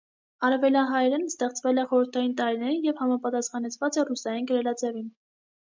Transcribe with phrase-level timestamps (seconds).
[0.47, 5.07] Արևելահայերենն ստեղծվել է խորհրդային տարիներին և համապատասխեցված է ռուսերեն գրելաձևին։